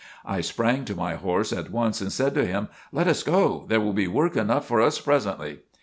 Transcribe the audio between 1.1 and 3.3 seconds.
horse at once and said to him: "Let us